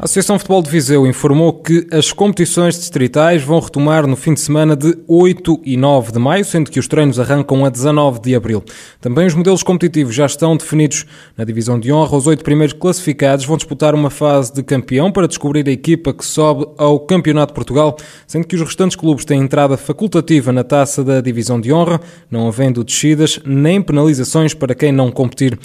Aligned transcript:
A 0.00 0.04
Associação 0.04 0.36
de 0.36 0.42
Futebol 0.42 0.62
de 0.62 0.70
Viseu 0.70 1.04
informou 1.08 1.52
que 1.52 1.84
as 1.90 2.12
competições 2.12 2.78
distritais 2.78 3.42
vão 3.42 3.58
retomar 3.58 4.06
no 4.06 4.14
fim 4.14 4.32
de 4.32 4.38
semana 4.38 4.76
de 4.76 4.96
8 5.08 5.60
e 5.64 5.76
9 5.76 6.12
de 6.12 6.20
maio, 6.20 6.44
sendo 6.44 6.70
que 6.70 6.78
os 6.78 6.86
treinos 6.86 7.18
arrancam 7.18 7.64
a 7.64 7.68
19 7.68 8.20
de 8.20 8.32
abril. 8.32 8.62
Também 9.00 9.26
os 9.26 9.34
modelos 9.34 9.64
competitivos 9.64 10.14
já 10.14 10.24
estão 10.24 10.56
definidos. 10.56 11.04
Na 11.36 11.42
divisão 11.42 11.80
de 11.80 11.92
honra, 11.92 12.16
os 12.16 12.28
oito 12.28 12.44
primeiros 12.44 12.74
classificados 12.74 13.44
vão 13.44 13.56
disputar 13.56 13.92
uma 13.92 14.08
fase 14.08 14.54
de 14.54 14.62
campeão 14.62 15.10
para 15.10 15.26
descobrir 15.26 15.68
a 15.68 15.72
equipa 15.72 16.14
que 16.14 16.24
sobe 16.24 16.68
ao 16.78 17.00
Campeonato 17.00 17.50
de 17.52 17.56
Portugal, 17.56 17.96
sendo 18.24 18.46
que 18.46 18.54
os 18.54 18.62
restantes 18.62 18.94
clubes 18.94 19.24
têm 19.24 19.40
entrada 19.40 19.76
facultativa 19.76 20.52
na 20.52 20.62
taça 20.62 21.02
da 21.02 21.20
divisão 21.20 21.60
de 21.60 21.72
honra, 21.72 22.00
não 22.30 22.46
havendo 22.46 22.84
descidas 22.84 23.40
nem 23.44 23.82
penalizações 23.82 24.54
para 24.54 24.76
quem 24.76 24.92
não 24.92 25.10
competir. 25.10 25.58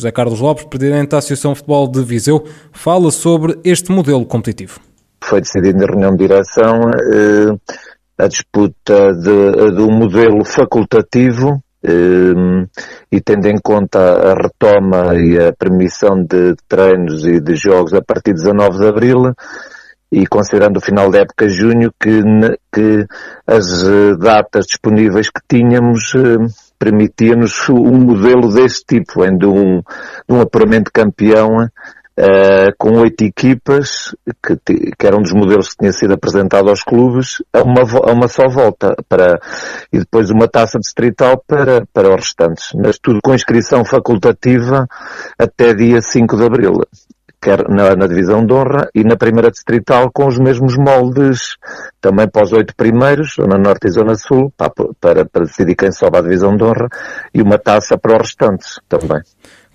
José 0.00 0.10
Carlos 0.10 0.40
Lopes, 0.40 0.64
presidente 0.64 1.10
da 1.10 1.18
Associação 1.18 1.52
de 1.52 1.58
Futebol 1.58 1.86
de 1.86 2.02
Viseu, 2.02 2.42
fala 2.72 3.10
sobre 3.10 3.58
este 3.62 3.92
modelo 3.92 4.24
competitivo? 4.24 4.80
Foi 5.22 5.42
decidido 5.42 5.78
na 5.78 5.86
reunião 5.86 6.12
de 6.12 6.26
direção 6.26 6.80
eh, 7.12 7.54
a 8.16 8.26
disputa 8.26 9.12
de, 9.12 9.74
de, 9.76 9.82
um 9.82 9.90
modelo 9.92 10.42
facultativo 10.42 11.62
eh, 11.84 12.66
e 13.12 13.20
tendo 13.20 13.46
em 13.46 13.58
conta 13.62 13.98
a 13.98 14.34
retoma 14.34 15.14
e 15.16 15.38
a 15.38 15.52
permissão 15.52 16.24
de 16.24 16.54
treinos 16.66 17.26
e 17.26 17.38
de 17.38 17.54
jogos 17.54 17.92
a 17.92 18.00
partir 18.00 18.32
de 18.32 18.42
19 18.42 18.78
de 18.78 18.86
abril 18.86 19.34
e 20.10 20.26
considerando 20.26 20.78
o 20.78 20.80
final 20.80 21.10
da 21.10 21.18
época 21.18 21.46
junho 21.46 21.92
que, 22.00 22.22
que 22.72 23.06
as 23.46 23.84
eh, 23.84 24.16
datas 24.18 24.64
disponíveis 24.64 25.28
que 25.28 25.42
tínhamos 25.46 26.14
eh, 26.14 26.69
permitia-nos 26.80 27.68
um 27.68 27.98
modelo 27.98 28.52
desse 28.52 28.82
tipo, 28.84 29.22
em 29.24 29.36
de 29.36 29.46
um, 29.46 29.82
de 30.26 30.34
um 30.34 30.40
apuramento 30.40 30.90
campeão 30.90 31.68
uh, 32.20 32.74
com 32.78 32.98
oito 33.00 33.22
equipas, 33.22 34.14
que, 34.42 34.56
que 34.98 35.06
era 35.06 35.16
um 35.16 35.22
dos 35.22 35.32
modelos 35.32 35.68
que 35.68 35.76
tinha 35.76 35.92
sido 35.92 36.14
apresentado 36.14 36.70
aos 36.70 36.82
clubes, 36.82 37.42
a 37.52 37.62
uma, 37.62 37.82
a 37.82 38.12
uma 38.12 38.28
só 38.28 38.48
volta, 38.48 38.96
para, 39.06 39.38
e 39.92 39.98
depois 39.98 40.30
uma 40.30 40.48
taça 40.48 40.78
distrital 40.78 41.42
para, 41.46 41.86
para 41.92 42.08
os 42.08 42.16
restantes. 42.16 42.70
Mas 42.74 42.98
tudo 42.98 43.20
com 43.22 43.34
inscrição 43.34 43.84
facultativa 43.84 44.88
até 45.38 45.74
dia 45.74 46.00
5 46.00 46.36
de 46.36 46.44
abril 46.44 46.72
quer 47.40 47.68
na, 47.68 47.96
na, 47.96 48.06
divisão 48.06 48.44
de 48.44 48.52
honra 48.52 48.88
e 48.94 49.02
na 49.02 49.16
primeira 49.16 49.50
distrital 49.50 50.10
com 50.12 50.26
os 50.26 50.38
mesmos 50.38 50.76
moldes 50.76 51.56
também 52.00 52.28
para 52.28 52.44
os 52.44 52.52
oito 52.52 52.74
primeiros, 52.76 53.34
Zona 53.34 53.56
Norte 53.56 53.86
e 53.86 53.90
Zona 53.90 54.14
Sul, 54.14 54.52
para, 54.56 54.72
para, 55.00 55.24
para 55.24 55.44
decidir 55.44 55.74
quem 55.74 55.90
sobe 55.90 56.18
à 56.18 56.20
divisão 56.20 56.56
de 56.56 56.64
honra 56.64 56.88
e 57.32 57.40
uma 57.40 57.58
taça 57.58 57.96
para 57.96 58.12
os 58.12 58.18
restantes 58.18 58.80
também. 58.88 59.20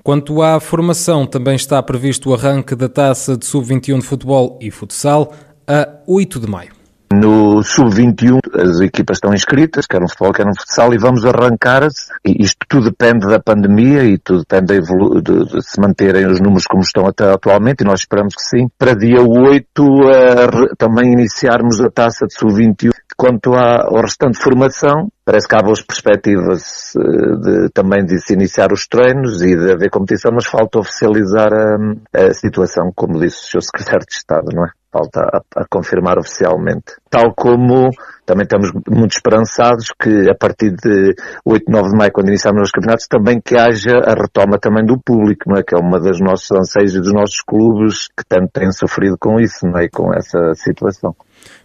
Quanto 0.04 0.42
à 0.44 0.60
formação, 0.60 1.26
também 1.26 1.56
está 1.56 1.82
previsto 1.82 2.30
o 2.30 2.36
arranque 2.36 2.76
da 2.76 2.88
taça 2.88 3.36
de 3.36 3.46
sub-21 3.46 4.02
de 4.02 4.06
futebol 4.06 4.60
e 4.62 4.70
futsal 4.70 5.34
a 5.68 5.88
8 6.06 6.40
de 6.40 6.48
maio. 6.48 6.75
No 7.14 7.62
sub-21 7.62 8.40
as 8.54 8.80
equipas 8.82 9.18
estão 9.18 9.34
inscritas, 9.34 9.86
quer 9.86 10.02
no 10.02 10.10
futebol, 10.10 10.34
quer 10.34 10.46
no 10.46 10.56
futsal, 10.58 10.94
e 10.94 10.98
vamos 10.98 11.24
arrancar, 11.26 11.88
e 12.26 12.44
isto 12.44 12.66
tudo 12.68 12.90
depende 12.90 13.28
da 13.28 13.40
pandemia 13.40 14.04
e 14.04 14.18
tudo 14.18 14.40
depende 14.40 14.82
de, 14.82 15.22
de, 15.22 15.46
de, 15.46 15.62
se 15.62 15.80
manterem 15.80 16.26
os 16.26 16.40
números 16.40 16.66
como 16.66 16.82
estão 16.82 17.06
até 17.06 17.32
atualmente, 17.32 17.82
e 17.82 17.86
nós 17.86 18.02
esperamos 18.02 18.34
que 18.34 18.44
sim, 18.44 18.68
para 18.78 18.96
dia 18.96 19.22
8 19.22 19.84
uh, 19.84 20.76
também 20.78 21.14
iniciarmos 21.14 21.80
a 21.80 21.90
taça 21.90 22.26
de 22.26 22.34
sub-21 22.34 22.92
Quanto 23.18 23.54
ao 23.54 24.02
restante 24.02 24.38
formação, 24.44 25.08
parece 25.24 25.48
que 25.48 25.56
há 25.56 25.62
boas 25.62 25.82
perspectivas 25.82 26.94
eh, 26.98 27.36
de, 27.38 27.70
também 27.70 28.04
de 28.04 28.20
se 28.20 28.34
iniciar 28.34 28.74
os 28.74 28.88
treinos 28.88 29.42
e 29.42 29.56
de 29.56 29.72
haver 29.72 29.90
competição, 29.90 30.32
mas 30.34 30.46
falta 30.46 30.80
oficializar 30.80 31.50
a, 31.54 32.28
a 32.28 32.34
situação, 32.34 32.92
como 32.94 33.18
disse 33.18 33.58
o 33.58 33.62
Sr. 33.62 33.64
Secretário 33.64 34.06
de 34.06 34.16
Estado, 34.16 34.48
não 34.54 34.66
é? 34.66 34.70
Falta 34.92 35.22
a, 35.22 35.62
a, 35.62 35.66
confirmar 35.70 36.20
oficialmente. 36.20 36.96
Tal 37.10 37.34
como 37.36 37.90
também 38.26 38.44
estamos 38.44 38.72
muito 38.90 39.12
esperançados 39.12 39.92
que 40.02 40.30
a 40.30 40.36
partir 40.36 40.72
de 40.72 41.14
8, 41.46 41.72
9 41.72 41.90
de 41.90 41.96
maio, 41.96 42.12
quando 42.12 42.30
iniciarmos 42.30 42.64
os 42.64 42.72
campeonatos, 42.72 43.08
também 43.08 43.40
que 43.40 43.56
haja 43.56 44.00
a 44.00 44.14
retoma 44.14 44.58
também 44.58 44.84
do 44.84 45.00
público, 45.00 45.44
não 45.48 45.58
é? 45.58 45.64
Que 45.64 45.76
é 45.76 45.80
uma 45.80 46.00
das 46.00 46.20
nossos 46.20 46.52
anseios 46.52 46.96
e 46.96 47.00
dos 47.00 47.14
nossos 47.14 47.42
clubes 47.42 48.08
que 48.08 48.26
tanto 48.28 48.50
têm 48.52 48.72
sofrido 48.72 49.16
com 49.20 49.40
isso, 49.40 49.66
não 49.66 49.78
é? 49.78 49.88
Com 49.88 50.12
essa 50.14 50.54
situação. 50.56 51.16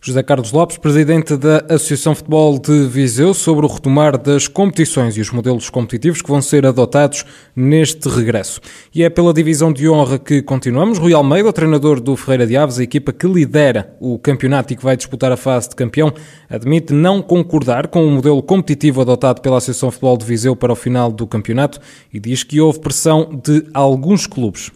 José 0.02 0.22
Carlos 0.22 0.52
Lopes, 0.52 0.78
presidente 0.78 1.36
da 1.36 1.58
Associação 1.68 2.14
Futebol 2.14 2.58
de 2.58 2.86
Viseu, 2.86 3.34
sobre 3.34 3.66
o 3.66 3.68
retomar 3.68 4.16
das 4.16 4.48
competições 4.48 5.16
e 5.16 5.20
os 5.20 5.30
modelos 5.30 5.68
competitivos 5.68 6.22
que 6.22 6.28
vão 6.28 6.40
ser 6.40 6.66
adotados 6.66 7.24
neste 7.54 8.08
regresso. 8.08 8.60
E 8.94 9.02
é 9.02 9.10
pela 9.10 9.32
divisão 9.32 9.72
de 9.72 9.88
honra 9.88 10.18
que 10.18 10.42
continuamos. 10.42 10.98
Rui 10.98 11.12
Almeida, 11.12 11.52
treinador 11.52 12.00
do 12.00 12.16
Ferreira 12.16 12.46
de 12.46 12.56
Aves, 12.56 12.78
a 12.78 12.82
equipa 12.82 13.12
que 13.12 13.26
lidera 13.26 13.94
o 14.00 14.18
campeonato 14.18 14.72
e 14.72 14.76
que 14.76 14.84
vai 14.84 14.96
disputar 14.96 15.32
a 15.32 15.36
fase 15.40 15.70
de 15.70 15.74
campeão, 15.74 16.12
admite 16.48 16.92
não 16.92 17.20
concordar 17.20 17.88
com 17.88 18.06
o 18.06 18.10
modelo 18.10 18.42
competitivo 18.42 19.00
adotado 19.00 19.40
pela 19.40 19.56
Associação 19.56 19.90
Futebol 19.90 20.16
de 20.16 20.24
Viseu 20.24 20.54
para 20.54 20.72
o 20.72 20.76
final 20.76 21.10
do 21.10 21.26
campeonato 21.26 21.80
e 22.12 22.20
diz 22.20 22.44
que 22.44 22.60
houve 22.60 22.78
pressão 22.78 23.40
de 23.42 23.66
alguns 23.74 24.26
clubes 24.26 24.70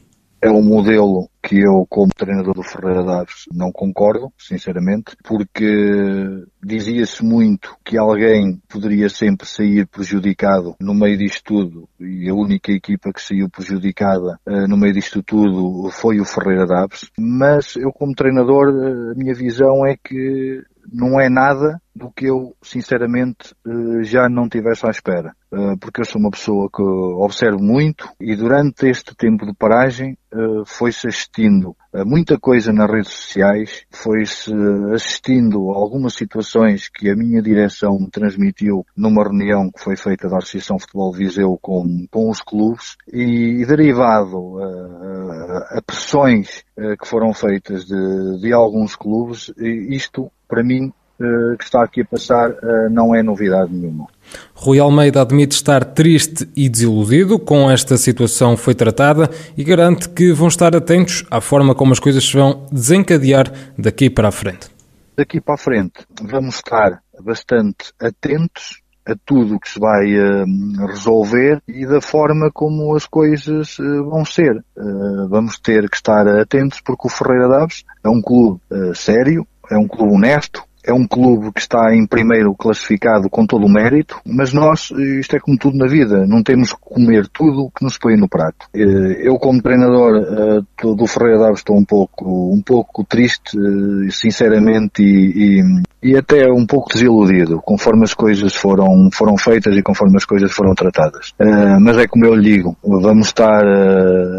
é 0.44 0.50
um 0.50 0.62
modelo 0.62 1.26
que 1.42 1.58
eu, 1.58 1.86
como 1.88 2.12
treinador 2.14 2.54
do 2.54 2.62
Ferreira 2.62 3.02
Daves, 3.02 3.44
não 3.50 3.72
concordo, 3.72 4.30
sinceramente, 4.38 5.16
porque 5.24 6.44
dizia-se 6.62 7.24
muito 7.24 7.74
que 7.82 7.96
alguém 7.96 8.60
poderia 8.68 9.08
sempre 9.08 9.46
sair 9.46 9.86
prejudicado 9.86 10.74
no 10.78 10.94
meio 10.94 11.16
disto 11.16 11.42
tudo, 11.44 11.88
e 11.98 12.28
a 12.28 12.34
única 12.34 12.72
equipa 12.72 13.10
que 13.10 13.22
saiu 13.22 13.48
prejudicada 13.48 14.38
uh, 14.46 14.68
no 14.68 14.76
meio 14.76 14.92
disto 14.92 15.22
tudo 15.22 15.90
foi 15.90 16.20
o 16.20 16.26
Ferreira 16.26 16.66
Daves, 16.66 17.10
mas 17.18 17.76
eu, 17.76 17.90
como 17.90 18.14
treinador, 18.14 18.68
eh, 18.68 19.12
a 19.12 19.14
minha 19.14 19.34
visão 19.34 19.86
é 19.86 19.96
que 19.96 20.62
não 20.92 21.18
é 21.18 21.30
nada 21.30 21.80
do 21.94 22.10
que 22.10 22.26
eu, 22.26 22.56
sinceramente, 22.60 23.54
eh, 23.66 24.02
já 24.02 24.28
não 24.28 24.48
tivesse 24.48 24.84
à 24.84 24.90
espera. 24.90 25.34
Eh, 25.52 25.76
porque 25.80 26.00
eu 26.00 26.04
sou 26.04 26.20
uma 26.20 26.30
pessoa 26.30 26.68
que 26.68 26.82
observo 26.82 27.62
muito 27.62 28.08
e 28.20 28.34
durante 28.34 28.88
este 28.88 29.14
tempo 29.14 29.46
de 29.46 29.54
paragem 29.54 30.18
eh, 30.32 30.62
foi-se 30.66 31.06
assistindo 31.06 31.76
a 31.92 32.04
muita 32.04 32.36
coisa 32.36 32.72
nas 32.72 32.90
redes 32.90 33.12
sociais, 33.12 33.86
foi-se 33.92 34.52
assistindo 34.92 35.70
a 35.70 35.76
algumas 35.76 36.14
situações 36.14 36.88
que 36.88 37.08
a 37.08 37.14
minha 37.14 37.40
direção 37.40 37.96
me 38.00 38.10
transmitiu 38.10 38.84
numa 38.96 39.22
reunião 39.22 39.70
que 39.70 39.80
foi 39.80 39.96
feita 39.96 40.28
da 40.28 40.38
Associação 40.38 40.80
Futebol 40.80 41.12
Viseu 41.12 41.56
com, 41.62 42.06
com 42.10 42.28
os 42.28 42.40
clubes 42.40 42.96
e, 43.12 43.64
derivado 43.64 44.58
a, 44.58 44.66
a, 44.66 45.78
a 45.78 45.82
pressões 45.86 46.64
que 47.00 47.06
foram 47.06 47.32
feitas 47.32 47.84
de, 47.84 48.40
de 48.40 48.52
alguns 48.52 48.96
clubes, 48.96 49.52
isto 49.56 50.28
para 50.48 50.64
mim 50.64 50.92
que 51.18 51.64
está 51.64 51.82
aqui 51.82 52.00
a 52.00 52.04
passar 52.04 52.50
eh, 52.50 52.88
não 52.90 53.14
é 53.14 53.22
novidade 53.22 53.72
nenhuma. 53.72 54.06
Rui 54.54 54.78
Almeida 54.78 55.22
admite 55.22 55.54
estar 55.54 55.84
triste 55.84 56.48
e 56.56 56.68
desiludido 56.68 57.38
com 57.38 57.70
esta 57.70 57.96
situação 57.96 58.56
foi 58.56 58.74
tratada 58.74 59.30
e 59.56 59.62
garante 59.62 60.08
que 60.08 60.32
vão 60.32 60.48
estar 60.48 60.74
atentos 60.74 61.24
à 61.30 61.40
forma 61.40 61.74
como 61.74 61.92
as 61.92 62.00
coisas 62.00 62.24
se 62.24 62.36
vão 62.36 62.66
desencadear 62.72 63.52
daqui 63.78 64.10
para 64.10 64.28
a 64.28 64.32
frente. 64.32 64.68
Daqui 65.16 65.40
para 65.40 65.54
a 65.54 65.58
frente 65.58 66.04
vamos 66.20 66.56
estar 66.56 67.00
bastante 67.22 67.92
atentos 68.00 68.82
a 69.06 69.14
tudo 69.24 69.56
o 69.56 69.60
que 69.60 69.68
se 69.68 69.78
vai 69.78 70.06
uh, 70.18 70.86
resolver 70.86 71.62
e 71.68 71.86
da 71.86 72.00
forma 72.00 72.50
como 72.52 72.94
as 72.96 73.06
coisas 73.06 73.78
uh, 73.78 74.04
vão 74.10 74.24
ser. 74.24 74.56
Uh, 74.76 75.28
vamos 75.28 75.58
ter 75.58 75.88
que 75.90 75.96
estar 75.96 76.26
atentos 76.26 76.80
porque 76.80 77.06
o 77.06 77.10
Ferreira 77.10 77.48
Daves 77.48 77.84
é 78.02 78.08
um 78.08 78.22
clube 78.22 78.60
sério, 78.94 79.46
é 79.70 79.76
um 79.76 79.86
clube 79.86 80.14
honesto, 80.14 80.63
é 80.84 80.92
um 80.92 81.06
clube 81.06 81.50
que 81.52 81.60
está 81.60 81.94
em 81.94 82.06
primeiro 82.06 82.54
classificado 82.54 83.30
com 83.30 83.46
todo 83.46 83.64
o 83.64 83.72
mérito, 83.72 84.20
mas 84.26 84.52
nós, 84.52 84.90
isto 85.18 85.34
é 85.34 85.40
como 85.40 85.56
tudo 85.58 85.78
na 85.78 85.86
vida, 85.86 86.26
não 86.26 86.42
temos 86.42 86.72
que 86.72 86.80
comer 86.80 87.26
tudo 87.28 87.70
que 87.74 87.82
nos 87.82 87.98
põe 87.98 88.16
no 88.16 88.28
prato. 88.28 88.66
Eh, 88.74 89.26
eu, 89.26 89.36
como 89.38 89.62
treinador 89.62 90.16
eh, 90.16 90.94
do 90.94 91.06
Ferreira 91.06 91.38
Daves, 91.38 91.60
estou 91.60 91.76
um 91.76 91.84
pouco, 91.84 92.52
um 92.52 92.60
pouco 92.60 93.02
triste, 93.04 93.56
eh, 93.56 94.10
sinceramente, 94.10 95.02
e, 95.02 95.60
e, 95.60 95.82
e 96.04 96.14
até 96.18 96.52
um 96.52 96.66
pouco 96.66 96.92
desiludido, 96.92 97.62
conforme 97.64 98.04
as 98.04 98.12
coisas 98.12 98.54
foram, 98.54 99.08
foram 99.10 99.38
feitas 99.38 99.74
e 99.74 99.82
conforme 99.82 100.18
as 100.18 100.26
coisas 100.26 100.52
foram 100.52 100.74
tratadas. 100.74 101.32
Mas 101.80 101.96
é 101.96 102.06
como 102.06 102.26
eu 102.26 102.34
lhe 102.34 102.56
digo, 102.56 102.76
vamos 102.84 103.28
estar 103.28 103.64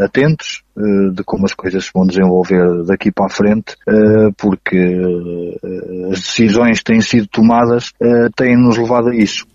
atentos, 0.04 0.62
eh, 0.78 1.10
de 1.12 1.24
como 1.24 1.46
as 1.46 1.56
coisas 1.56 1.86
se 1.86 1.92
vão 1.92 2.06
desenvolver 2.06 2.84
daqui 2.86 3.12
para 3.12 3.26
a 3.26 3.30
frente, 3.30 3.76
porque 4.38 5.02
as 6.12 6.20
decisões 6.20 6.78
que 6.80 6.86
têm 6.86 7.02
sido 7.02 7.28
tomadas 7.28 7.92
têm-nos 8.36 8.78
levado 8.78 9.10
a 9.10 9.16
isso. 9.16 9.48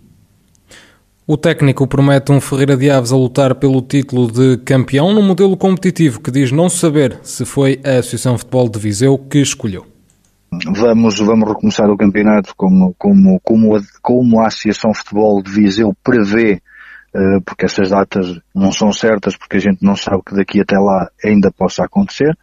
O 1.29 1.37
técnico 1.37 1.87
promete 1.87 2.33
um 2.33 2.41
Ferreira 2.41 2.77
de 2.77 2.91
Aves 2.91 3.13
a 3.13 3.17
lutar 3.17 3.55
pelo 3.55 3.81
título 3.83 4.33
de 4.33 4.57
campeão 4.65 5.15
num 5.15 5.23
modelo 5.23 5.57
competitivo 5.57 6.21
que 6.21 6.29
diz 6.29 6.51
não 6.51 6.69
saber 6.69 7.21
se 7.23 7.45
foi 7.45 7.79
a 7.85 7.99
Associação 7.99 8.37
Futebol 8.37 8.69
de 8.69 8.81
Viseu 8.81 9.17
que 9.17 9.39
escolheu. 9.39 9.90
Vamos, 10.51 11.19
vamos 11.19 11.49
recomeçar 11.49 11.89
o 11.89 11.97
campeonato 11.97 12.55
como, 12.57 12.95
como, 12.99 13.41
como, 13.41 13.77
a, 13.77 13.81
como 14.03 14.41
a 14.41 14.47
Associação 14.47 14.93
Futebol 14.93 15.43
de 15.43 15.51
Viseu 15.51 15.95
prevê 16.03 16.61
uh, 17.15 17.41
porque 17.45 17.67
essas 17.67 17.91
datas 17.91 18.39
não 18.55 18.73
são 18.73 18.93
certas, 18.93 19.37
porque 19.37 19.57
a 19.57 19.61
gente 19.61 19.85
não 19.85 19.97
sabe 19.97 20.23
que 20.25 20.35
daqui 20.35 20.61
até 20.61 20.79
lá 20.79 21.09
ainda 21.25 21.51
possa 21.51 21.85
acontecer. 21.85 22.37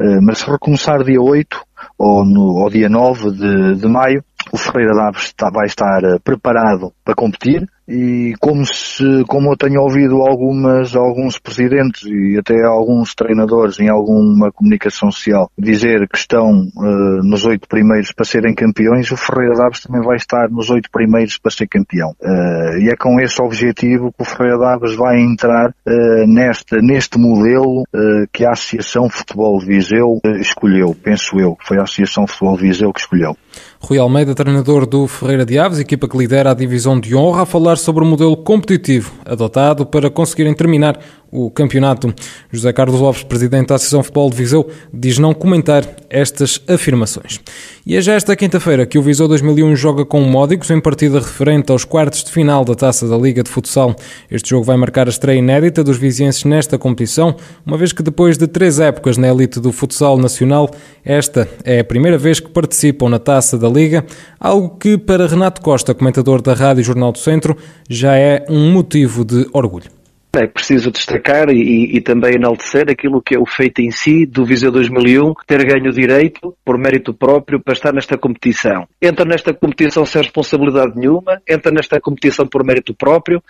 Uh, 0.00 0.20
mas 0.22 0.38
se 0.38 0.50
recomeçar 0.50 1.02
dia 1.04 1.20
8 1.20 1.60
ou, 1.98 2.24
no, 2.24 2.62
ou 2.62 2.70
dia 2.70 2.88
9 2.88 3.30
de, 3.30 3.74
de 3.76 3.86
maio, 3.88 4.24
o 4.54 4.56
Ferreira 4.56 4.94
Daves 4.94 5.34
vai 5.52 5.66
estar 5.66 6.04
uh, 6.04 6.20
preparado 6.20 6.92
para 7.04 7.12
competir 7.12 7.68
e 7.86 8.32
como 8.40 8.64
se, 8.64 9.24
como 9.28 9.52
eu 9.52 9.56
tenho 9.56 9.80
ouvido 9.82 10.22
algumas, 10.22 10.96
alguns 10.96 11.38
presidentes 11.38 12.02
e 12.04 12.38
até 12.38 12.62
alguns 12.64 13.14
treinadores 13.14 13.78
em 13.78 13.90
alguma 13.90 14.50
comunicação 14.50 15.10
social 15.10 15.50
dizer 15.58 16.08
que 16.08 16.16
estão 16.16 16.50
uh, 16.50 17.22
nos 17.22 17.44
oito 17.44 17.68
primeiros 17.68 18.12
para 18.12 18.24
serem 18.24 18.54
campeões, 18.54 19.10
o 19.10 19.16
Ferreira 19.16 19.54
Daves 19.54 19.82
também 19.82 20.00
vai 20.02 20.16
estar 20.16 20.48
nos 20.48 20.70
oito 20.70 20.88
primeiros 20.90 21.36
para 21.36 21.50
ser 21.50 21.66
campeão. 21.66 22.14
Uh, 22.20 22.78
e 22.78 22.88
é 22.90 22.96
com 22.96 23.20
esse 23.20 23.42
objetivo 23.42 24.12
que 24.12 24.22
o 24.22 24.24
Ferreira 24.24 24.58
Daves 24.58 24.94
vai 24.94 25.20
entrar 25.20 25.70
uh, 25.70 26.26
neste, 26.26 26.76
neste 26.80 27.18
modelo 27.18 27.84
que 28.32 28.44
a 28.44 28.52
Associação 28.52 29.08
Futebol 29.08 29.58
de 29.58 29.66
Viseu 29.66 30.20
escolheu, 30.40 30.94
penso 31.00 31.38
eu, 31.38 31.56
foi 31.60 31.78
a 31.78 31.82
Associação 31.82 32.26
Futebol 32.26 32.56
de 32.56 32.62
Viseu 32.62 32.92
que 32.92 33.00
escolheu. 33.00 33.36
Rui 33.84 33.98
Almeida, 33.98 34.34
treinador 34.34 34.86
do 34.86 35.06
Ferreira 35.06 35.44
de 35.44 35.58
Aves, 35.58 35.78
equipa 35.78 36.08
que 36.08 36.16
lidera 36.16 36.50
a 36.50 36.54
divisão 36.54 36.98
de 36.98 37.14
honra, 37.14 37.42
a 37.42 37.46
falar 37.46 37.76
sobre 37.76 38.02
o 38.02 38.06
modelo 38.06 38.34
competitivo 38.34 39.12
adotado 39.26 39.84
para 39.84 40.08
conseguirem 40.08 40.54
terminar 40.54 40.98
o 41.34 41.50
campeonato. 41.50 42.14
José 42.52 42.72
Carlos 42.72 43.00
Lopes, 43.00 43.24
presidente 43.24 43.68
da 43.68 43.74
Associação 43.74 44.04
Futebol 44.04 44.30
de 44.30 44.36
Viseu, 44.36 44.70
diz 44.92 45.18
não 45.18 45.34
comentar 45.34 45.84
estas 46.08 46.62
afirmações. 46.68 47.40
E 47.84 47.96
é 47.96 48.00
já 48.00 48.14
esta 48.14 48.36
quinta-feira 48.36 48.86
que 48.86 48.96
o 48.96 49.02
Viseu 49.02 49.26
2001 49.26 49.74
joga 49.74 50.04
com 50.06 50.22
o 50.22 50.26
Módicos 50.26 50.70
em 50.70 50.80
partida 50.80 51.18
referente 51.18 51.72
aos 51.72 51.84
quartos 51.84 52.22
de 52.22 52.30
final 52.30 52.64
da 52.64 52.76
Taça 52.76 53.08
da 53.08 53.16
Liga 53.16 53.42
de 53.42 53.50
Futsal. 53.50 53.96
Este 54.30 54.50
jogo 54.50 54.64
vai 54.64 54.76
marcar 54.76 55.08
a 55.08 55.10
estreia 55.10 55.38
inédita 55.38 55.82
dos 55.82 55.98
vizienses 55.98 56.44
nesta 56.44 56.78
competição, 56.78 57.34
uma 57.66 57.76
vez 57.76 57.92
que 57.92 58.02
depois 58.02 58.38
de 58.38 58.46
três 58.46 58.78
épocas 58.78 59.16
na 59.16 59.28
elite 59.28 59.58
do 59.58 59.72
futsal 59.72 60.16
nacional, 60.16 60.70
esta 61.04 61.48
é 61.64 61.80
a 61.80 61.84
primeira 61.84 62.16
vez 62.16 62.38
que 62.38 62.48
participam 62.48 63.08
na 63.08 63.18
Taça 63.18 63.58
da 63.58 63.68
Liga, 63.68 64.04
algo 64.38 64.76
que 64.78 64.96
para 64.96 65.26
Renato 65.26 65.60
Costa, 65.60 65.94
comentador 65.94 66.40
da 66.40 66.54
Rádio 66.54 66.84
Jornal 66.84 67.10
do 67.10 67.18
Centro, 67.18 67.56
já 67.90 68.14
é 68.16 68.44
um 68.48 68.70
motivo 68.70 69.24
de 69.24 69.48
orgulho. 69.52 70.03
É 70.36 70.46
preciso 70.46 70.90
destacar 70.90 71.48
e, 71.50 71.96
e, 71.96 72.00
também 72.00 72.34
enaltecer 72.34 72.90
aquilo 72.90 73.22
que 73.22 73.36
é 73.36 73.38
o 73.38 73.46
feito 73.46 73.80
em 73.80 73.90
si 73.90 74.26
do 74.26 74.44
Viseu 74.44 74.70
2001, 74.70 75.32
ter 75.46 75.64
ganho 75.64 75.92
direito, 75.92 76.56
por 76.64 76.76
mérito 76.76 77.14
próprio, 77.14 77.60
para 77.60 77.72
estar 77.72 77.92
nesta 77.92 78.18
competição. 78.18 78.88
Entra 79.00 79.24
nesta 79.24 79.54
competição 79.54 80.04
sem 80.04 80.22
responsabilidade 80.22 80.96
nenhuma, 80.96 81.40
entra 81.48 81.70
nesta 81.70 82.00
competição 82.00 82.46
por 82.46 82.64
mérito 82.64 82.94
próprio, 82.94 83.42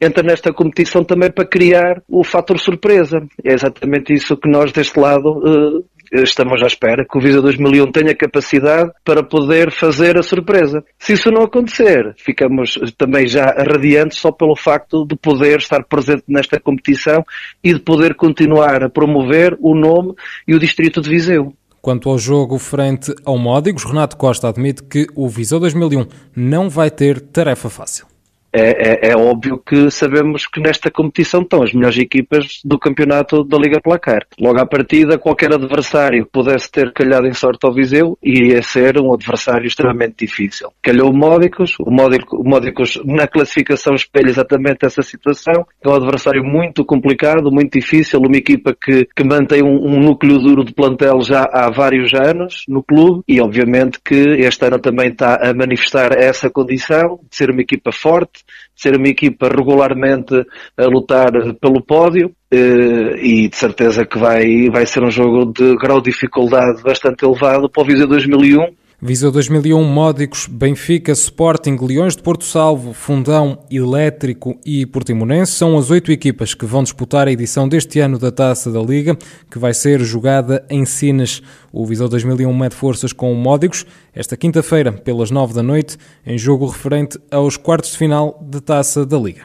entra 0.00 0.22
nesta 0.22 0.52
competição 0.52 1.04
também 1.04 1.30
para 1.30 1.46
criar 1.46 2.02
o 2.08 2.24
fator 2.24 2.58
surpresa. 2.58 3.22
É 3.44 3.52
exatamente 3.52 4.12
isso 4.12 4.36
que 4.36 4.48
nós 4.48 4.72
deste 4.72 4.98
lado 4.98 5.38
uh, 5.38 5.84
estamos 6.12 6.62
à 6.62 6.66
espera 6.66 7.06
que 7.08 7.16
o 7.16 7.20
Visa 7.20 7.40
2001 7.40 7.90
tenha 7.90 8.14
capacidade 8.14 8.90
para 9.04 9.22
poder 9.22 9.70
fazer 9.70 10.18
a 10.18 10.22
surpresa. 10.22 10.84
Se 10.98 11.14
isso 11.14 11.30
não 11.30 11.42
acontecer, 11.42 12.14
ficamos 12.16 12.78
também 12.98 13.26
já 13.26 13.46
radiantes 13.46 14.18
só 14.18 14.30
pelo 14.30 14.54
facto 14.54 15.06
de 15.06 15.16
poder 15.16 15.58
estar 15.58 15.82
presente 15.84 16.24
nesta 16.28 16.60
competição 16.60 17.24
e 17.64 17.72
de 17.72 17.80
poder 17.80 18.14
continuar 18.14 18.84
a 18.84 18.90
promover 18.90 19.56
o 19.60 19.74
nome 19.74 20.14
e 20.46 20.54
o 20.54 20.58
distrito 20.58 21.00
de 21.00 21.08
Viseu. 21.08 21.54
Quanto 21.80 22.08
ao 22.08 22.18
jogo 22.18 22.58
frente 22.58 23.12
ao 23.24 23.36
Módigos, 23.36 23.84
Renato 23.84 24.16
Costa 24.16 24.48
admite 24.48 24.84
que 24.84 25.06
o 25.16 25.28
Viseu 25.28 25.58
2001 25.58 26.06
não 26.36 26.68
vai 26.68 26.90
ter 26.90 27.20
tarefa 27.20 27.68
fácil 27.68 28.11
é, 28.52 29.08
é, 29.08 29.10
é, 29.10 29.16
óbvio 29.16 29.58
que 29.58 29.90
sabemos 29.90 30.46
que 30.46 30.60
nesta 30.60 30.90
competição 30.90 31.40
estão 31.40 31.62
as 31.62 31.72
melhores 31.72 31.98
equipas 31.98 32.60
do 32.64 32.78
campeonato 32.78 33.42
da 33.44 33.56
Liga 33.56 33.80
Placar. 33.80 34.26
Logo 34.38 34.60
à 34.60 34.66
partida, 34.66 35.18
qualquer 35.18 35.52
adversário 35.54 36.28
pudesse 36.30 36.70
ter 36.70 36.92
calhado 36.92 37.26
em 37.26 37.32
sorte 37.32 37.66
ao 37.66 37.72
Viseu 37.72 38.18
iria 38.22 38.62
ser 38.62 39.00
um 39.00 39.12
adversário 39.14 39.66
extremamente 39.66 40.26
difícil. 40.26 40.70
Calhou 40.82 41.10
o 41.10 41.16
Módicos, 41.16 41.76
o 41.80 41.90
Módicos, 41.90 43.00
na 43.04 43.26
classificação 43.26 43.94
espelha 43.94 44.28
exatamente 44.28 44.84
essa 44.84 45.02
situação. 45.02 45.66
É 45.82 45.88
um 45.88 45.94
adversário 45.94 46.44
muito 46.44 46.84
complicado, 46.84 47.50
muito 47.50 47.78
difícil, 47.78 48.20
uma 48.20 48.36
equipa 48.36 48.74
que, 48.74 49.08
que 49.16 49.24
mantém 49.24 49.62
um, 49.62 49.86
um 49.86 50.00
núcleo 50.00 50.38
duro 50.38 50.64
de 50.64 50.74
plantel 50.74 51.22
já 51.22 51.48
há 51.50 51.70
vários 51.70 52.12
anos 52.14 52.64
no 52.68 52.82
clube 52.82 53.22
e 53.26 53.40
obviamente 53.40 53.98
que 54.04 54.14
este 54.14 54.66
ano 54.66 54.78
também 54.78 55.08
está 55.08 55.36
a 55.36 55.54
manifestar 55.54 56.12
essa 56.12 56.50
condição 56.50 57.20
de 57.30 57.36
ser 57.36 57.50
uma 57.50 57.62
equipa 57.62 57.92
forte, 57.92 58.41
ser 58.74 58.96
uma 58.96 59.08
equipa 59.08 59.48
regularmente 59.48 60.34
a 60.76 60.84
lutar 60.86 61.30
pelo 61.60 61.82
pódio 61.82 62.32
eh, 62.50 63.16
e 63.20 63.48
de 63.48 63.56
certeza 63.56 64.04
que 64.04 64.18
vai, 64.18 64.68
vai 64.70 64.86
ser 64.86 65.02
um 65.02 65.10
jogo 65.10 65.52
de 65.52 65.76
grau 65.76 66.00
de 66.00 66.10
dificuldade 66.10 66.82
bastante 66.82 67.24
elevado. 67.24 67.70
Para 67.70 67.82
o 67.82 67.86
Viseu 67.86 68.06
2001 68.06 68.81
Viseu 69.04 69.32
2001, 69.32 69.82
Módicos, 69.82 70.46
Benfica, 70.46 71.10
Sporting, 71.10 71.76
Leões 71.80 72.14
de 72.14 72.22
Porto 72.22 72.44
Salvo, 72.44 72.92
Fundão, 72.92 73.58
Elétrico 73.68 74.56
e 74.64 74.86
Portimonense 74.86 75.50
são 75.50 75.76
as 75.76 75.90
oito 75.90 76.12
equipas 76.12 76.54
que 76.54 76.64
vão 76.64 76.84
disputar 76.84 77.26
a 77.26 77.32
edição 77.32 77.68
deste 77.68 77.98
ano 77.98 78.16
da 78.16 78.30
Taça 78.30 78.70
da 78.70 78.80
Liga, 78.80 79.18
que 79.50 79.58
vai 79.58 79.74
ser 79.74 79.98
jogada 80.04 80.64
em 80.70 80.84
Sines. 80.84 81.42
O 81.72 81.84
Viseu 81.84 82.08
2001 82.08 82.54
mede 82.54 82.76
forças 82.76 83.12
com 83.12 83.32
o 83.32 83.34
Módicos 83.34 83.84
esta 84.14 84.36
quinta-feira, 84.36 84.92
pelas 84.92 85.32
nove 85.32 85.52
da 85.52 85.64
noite, 85.64 85.98
em 86.24 86.38
jogo 86.38 86.66
referente 86.66 87.18
aos 87.28 87.56
quartos 87.56 87.90
de 87.90 87.98
final 87.98 88.40
da 88.40 88.60
Taça 88.60 89.04
da 89.04 89.18
Liga. 89.18 89.40